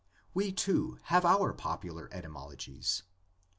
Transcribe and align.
We 0.33 0.51
too 0.51 0.97
have 1.03 1.25
our 1.25 1.53
popular 1.53 2.09
etymologies. 2.11 3.03